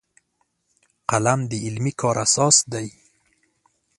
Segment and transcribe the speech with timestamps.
[1.09, 2.87] قلم د علمي کار اساس دی